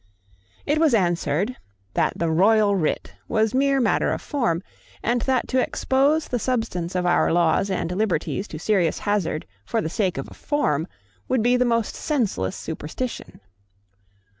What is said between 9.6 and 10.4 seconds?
for the sake of a